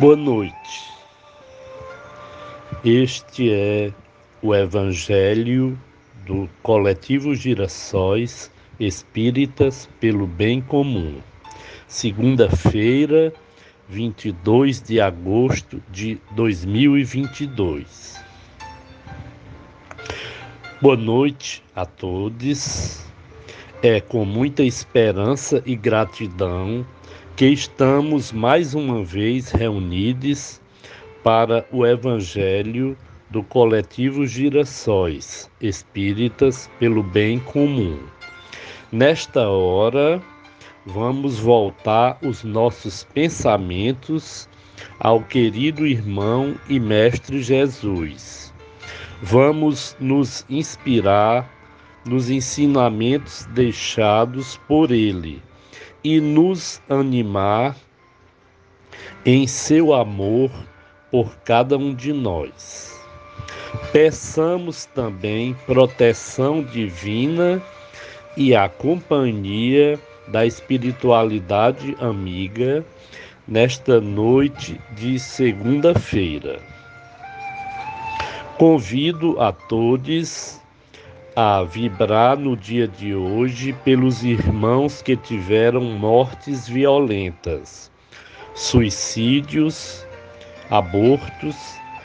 [0.00, 0.90] Boa noite.
[2.82, 3.92] Este é
[4.40, 5.78] o Evangelho
[6.24, 11.20] do Coletivo Girassóis Espíritas pelo Bem Comum.
[11.86, 13.30] Segunda-feira,
[13.90, 18.24] 22 de agosto de 2022.
[20.80, 23.04] Boa noite a todos.
[23.82, 26.86] É com muita esperança e gratidão
[27.40, 30.60] que estamos mais uma vez reunidos
[31.24, 32.94] para o Evangelho
[33.30, 37.98] do coletivo Girassóis Espíritas pelo Bem Comum.
[38.92, 40.20] Nesta hora,
[40.84, 44.46] vamos voltar os nossos pensamentos
[44.98, 48.52] ao querido irmão e mestre Jesus.
[49.22, 51.50] Vamos nos inspirar
[52.04, 55.40] nos ensinamentos deixados por ele
[56.02, 57.76] e nos animar
[59.24, 60.50] em seu amor
[61.10, 62.98] por cada um de nós.
[63.92, 67.62] Peçamos também proteção divina
[68.36, 69.98] e a companhia
[70.28, 72.84] da espiritualidade amiga
[73.46, 76.60] nesta noite de segunda-feira.
[78.56, 80.60] Convido a todos
[81.42, 87.90] a vibrar no dia de hoje pelos irmãos que tiveram mortes violentas,
[88.54, 90.06] suicídios,
[90.70, 91.56] abortos,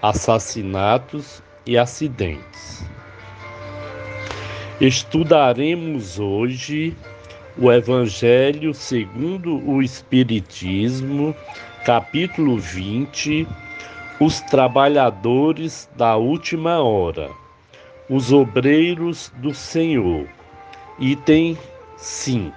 [0.00, 2.88] assassinatos e acidentes.
[4.80, 6.96] Estudaremos hoje
[7.58, 11.34] o Evangelho segundo o Espiritismo,
[11.84, 13.44] capítulo 20,
[14.20, 17.28] os trabalhadores da última hora
[18.08, 20.28] os obreiros do Senhor.
[20.98, 21.58] Item
[21.96, 22.54] 5.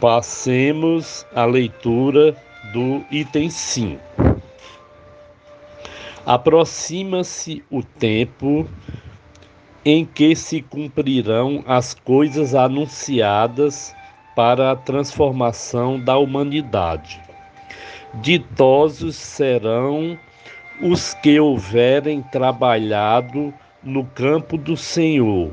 [0.00, 2.36] Passemos à leitura
[2.72, 4.00] do item 5.
[6.24, 8.68] Aproxima-se o tempo
[9.84, 13.94] em que se cumprirão as coisas anunciadas
[14.36, 17.20] para a transformação da humanidade.
[18.14, 20.18] Ditosos serão
[20.80, 23.52] os que houverem trabalhado
[23.82, 25.52] no campo do Senhor,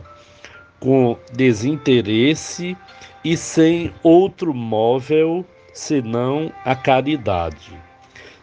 [0.80, 2.78] com desinteresse
[3.24, 7.74] e sem outro móvel senão a caridade.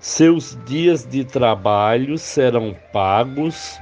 [0.00, 3.78] Seus dias de trabalho serão pagos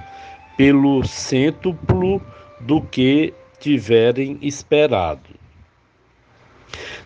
[0.56, 2.21] pelo cêntuplo
[2.61, 5.31] do que tiverem esperado.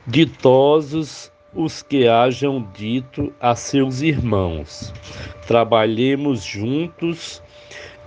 [0.06, 4.92] Ditosos os que hajam dito a seus irmãos:
[5.46, 7.42] trabalhemos juntos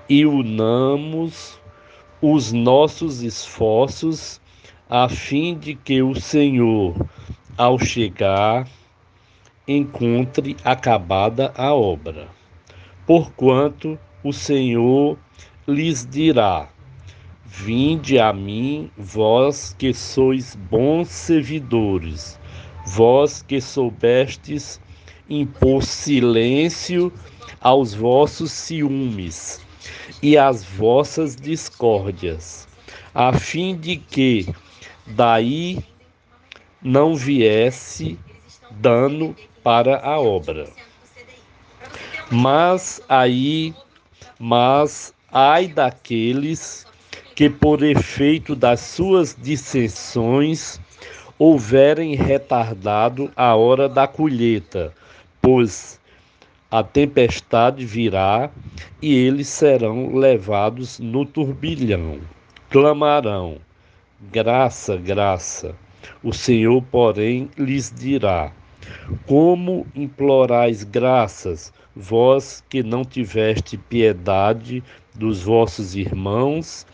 [0.09, 1.59] e unamos
[2.22, 4.41] os nossos esforços
[4.90, 6.96] a fim de que o Senhor,
[7.57, 8.68] ao chegar,
[9.68, 12.28] encontre acabada a obra.
[13.06, 15.18] Porquanto o Senhor
[15.68, 16.69] lhes dirá:
[17.46, 22.40] Vinde a mim, vós que sois bons servidores
[22.88, 24.80] vós que soubestes
[25.30, 27.12] impor silêncio
[27.59, 29.59] aos vossos ciúmes
[30.24, 32.66] e às vossas discórdias,
[33.14, 34.48] a fim de que
[35.06, 35.84] daí
[36.81, 38.18] não viesse
[38.72, 40.69] dano para a obra.
[42.31, 43.75] Mas aí,
[44.40, 46.88] mas ai daqueles
[47.36, 50.80] que por efeito das suas dissensões
[51.40, 54.94] houverem retardado a hora da colheita,
[55.42, 56.00] pois
[56.70, 58.50] a tempestade virá
[59.02, 62.20] e eles serão levados no turbilhão.
[62.70, 63.58] Clamarão:
[64.31, 65.75] graça, graça.
[66.24, 68.52] O Senhor, porém, lhes dirá:
[69.25, 74.84] Como implorais graças, vós que não tiveste piedade
[75.16, 76.86] dos vossos irmãos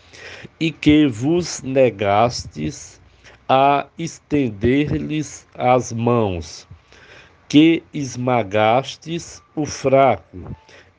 [0.60, 3.00] e que vos negastes
[3.48, 6.66] a estender-lhes as mãos,
[7.48, 10.56] que esmagastes o fraco,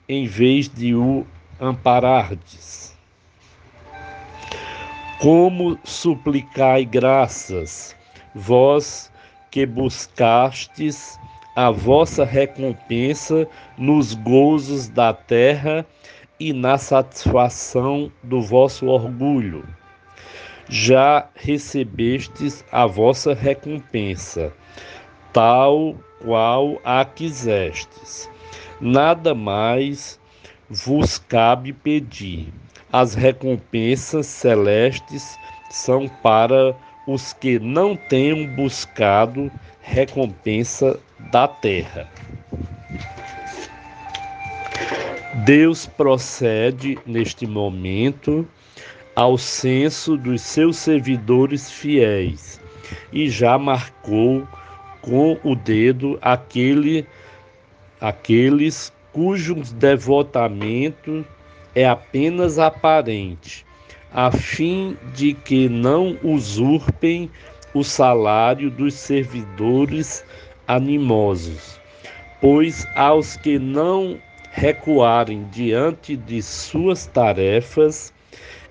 [0.08, 1.26] em vez de o
[1.60, 2.96] amparardes.
[5.20, 7.96] Como suplicai graças,
[8.36, 9.12] vós
[9.50, 11.20] que buscastes
[11.56, 13.48] a vossa recompensa
[13.78, 15.86] nos gozos da terra
[16.40, 19.66] e na satisfação do vosso orgulho
[20.70, 24.52] já recebestes a vossa recompensa,
[25.32, 28.30] tal qual a quisestes.
[28.82, 30.20] Nada mais
[30.70, 32.52] vos cabe pedir.
[32.92, 35.40] As recompensas celestes
[35.70, 36.76] são para
[37.06, 39.52] os que não tenham buscado
[39.82, 41.00] recompensa
[41.32, 42.10] da terra.
[45.46, 48.48] Deus procede neste momento
[49.16, 52.60] ao censo dos seus servidores fiéis
[53.14, 54.48] e já marcou
[55.02, 57.06] com o dedo aquele,
[58.02, 61.26] aqueles cujos devotamento
[61.74, 63.66] é apenas aparente,
[64.12, 67.30] a fim de que não usurpem
[67.74, 70.26] o salário dos servidores
[70.68, 71.80] animosos,
[72.42, 74.18] pois aos que não
[74.52, 78.14] recuarem diante de suas tarefas,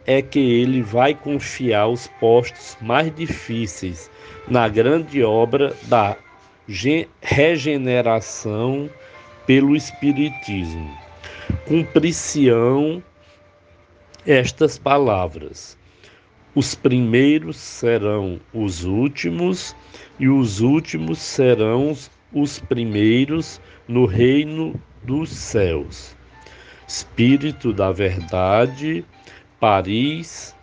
[0.06, 4.10] é que ele vai confiar os postos mais difíceis
[4.48, 6.16] na grande obra da
[7.20, 8.88] regeneração
[9.46, 10.90] pelo Espiritismo.
[11.66, 13.02] Cumprir-se-ão
[14.26, 15.76] estas palavras:
[16.54, 19.74] os primeiros serão os últimos,
[20.18, 21.96] e os últimos serão
[22.32, 26.16] os primeiros no reino dos céus.
[26.86, 29.04] Espírito da Verdade,
[29.64, 30.54] Paris,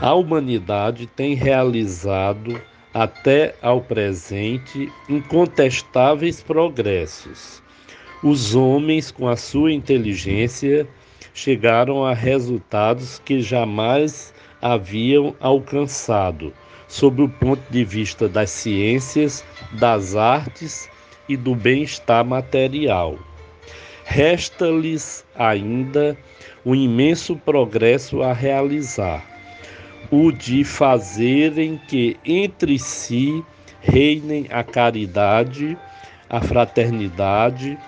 [0.00, 2.62] A humanidade tem realizado
[2.96, 7.62] até ao presente incontestáveis progressos.
[8.22, 10.88] Os homens, com a sua inteligência,
[11.34, 14.32] chegaram a resultados que jamais
[14.62, 16.54] haviam alcançado,
[16.88, 20.88] sob o ponto de vista das ciências, das artes
[21.28, 23.18] e do bem-estar material.
[24.06, 26.16] Resta-lhes ainda
[26.64, 29.22] um imenso progresso a realizar,
[30.10, 33.44] o de fazerem que entre si
[33.80, 35.76] reinem a caridade,
[36.28, 37.78] a fraternidade,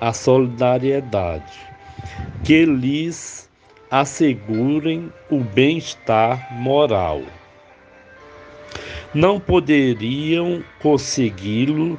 [0.00, 1.58] a solidariedade,
[2.44, 3.48] que lhes
[3.90, 7.22] assegurem o bem-estar moral.
[9.14, 11.98] Não poderiam consegui-lo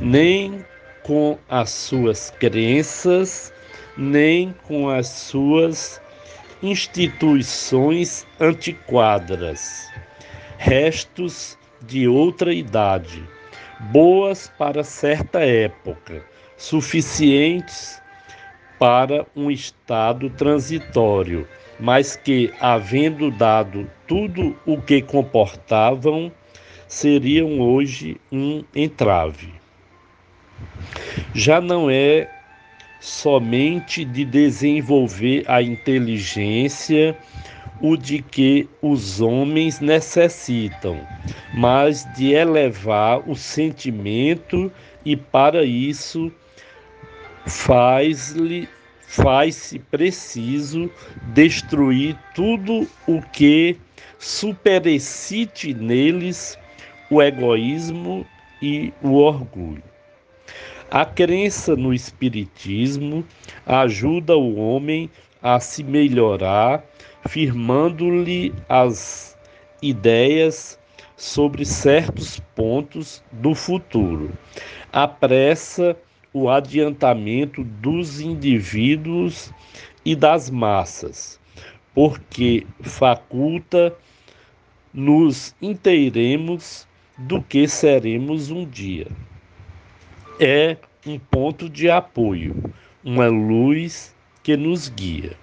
[0.00, 0.64] nem
[1.02, 3.52] com as suas crenças,
[3.96, 6.00] nem com as suas
[6.62, 9.90] instituições antiquadas,
[10.58, 13.22] restos de outra idade,
[13.92, 16.24] boas para certa época,
[16.56, 18.02] suficientes
[18.78, 21.46] para um estado transitório,
[21.78, 26.32] mas que, havendo dado tudo o que comportavam,
[26.86, 29.52] seriam hoje um entrave.
[31.34, 32.28] Já não é
[33.04, 37.14] somente de desenvolver a inteligência
[37.78, 40.96] o de que os homens necessitam,
[41.54, 44.72] mas de elevar o sentimento
[45.04, 46.32] e para isso
[47.46, 48.66] faz-lhe
[49.06, 50.90] faz-se preciso
[51.34, 53.76] destruir tudo o que
[54.18, 56.58] superexcite neles
[57.10, 58.26] o egoísmo
[58.62, 59.93] e o orgulho.
[60.94, 63.26] A crença no Espiritismo
[63.66, 65.10] ajuda o homem
[65.42, 66.84] a se melhorar,
[67.26, 69.36] firmando-lhe as
[69.82, 70.78] ideias
[71.16, 74.30] sobre certos pontos do futuro.
[74.92, 75.96] Apressa
[76.32, 79.52] o adiantamento dos indivíduos
[80.04, 81.40] e das massas,
[81.92, 83.92] porque faculta
[84.92, 86.86] nos inteiremos
[87.18, 89.08] do que seremos um dia
[90.40, 90.76] é
[91.06, 92.72] um ponto de apoio,
[93.04, 95.36] uma luz que nos guia.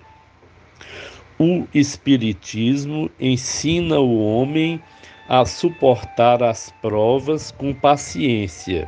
[1.40, 4.82] O Espiritismo ensina o homem
[5.28, 8.88] a suportar as provas com paciência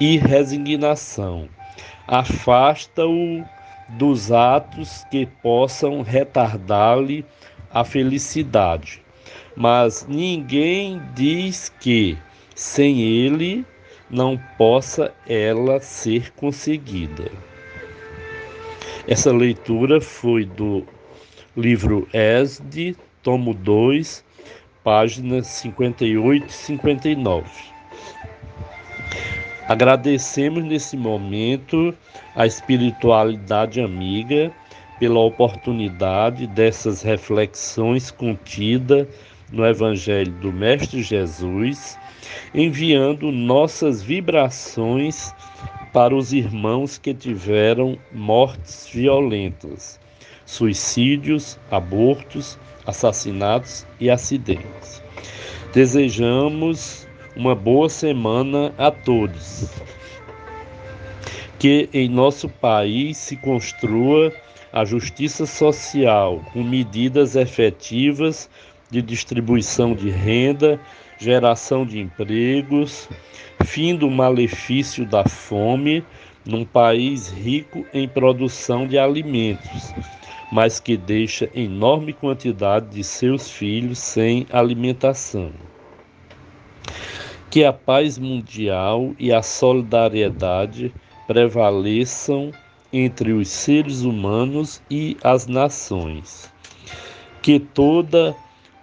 [0.00, 1.48] e resignação.
[2.06, 3.44] Afasta-o
[3.90, 7.24] dos atos que possam retardar-lhe
[7.72, 9.02] a felicidade.
[9.56, 12.18] Mas ninguém diz que,
[12.54, 13.64] sem ele,
[14.10, 17.30] não possa ela ser conseguida.
[19.06, 20.84] Essa leitura foi do
[21.56, 24.24] livro Esde, tomo 2,
[24.82, 27.48] páginas 58 e 59.
[29.68, 31.94] Agradecemos nesse momento
[32.34, 34.52] a espiritualidade amiga
[34.98, 39.06] pela oportunidade dessas reflexões contidas
[39.52, 41.98] no Evangelho do Mestre Jesus
[42.54, 45.34] enviando nossas vibrações
[45.92, 50.00] para os irmãos que tiveram mortes violentas
[50.50, 55.00] suicídios, abortos, assassinatos e acidentes.
[55.72, 59.70] Desejamos uma boa semana a todos.
[61.56, 64.32] Que em nosso país se construa
[64.72, 68.50] a justiça social com medidas efetivas
[68.90, 70.80] de distribuição de renda,
[71.18, 73.08] geração de empregos,
[73.64, 76.04] fim do malefício da fome
[76.44, 79.94] num país rico em produção de alimentos,
[80.50, 85.52] mas que deixa enorme quantidade de seus filhos sem alimentação.
[87.50, 90.92] Que a paz mundial e a solidariedade
[91.26, 92.52] prevaleçam
[92.92, 96.50] entre os seres humanos e as nações.
[97.42, 98.36] Que toda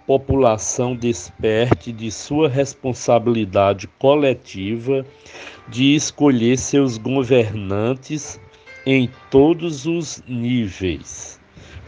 [0.08, 5.04] população desperte de sua responsabilidade coletiva
[5.68, 8.40] de escolher seus governantes
[8.86, 11.38] em todos os níveis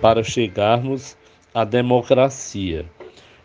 [0.03, 1.17] para chegarmos
[1.55, 2.85] à democracia,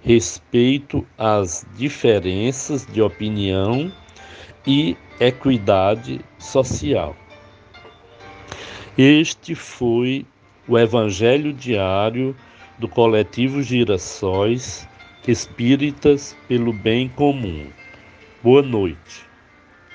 [0.01, 3.89] respeito às diferenças de opinião
[4.67, 7.15] e equidade social.
[8.98, 10.25] Este foi
[10.67, 12.36] o Evangelho diário
[12.77, 14.88] do coletivo Girassóis
[15.27, 17.65] Espíritas pelo Bem Comum.
[18.44, 19.25] Boa noite.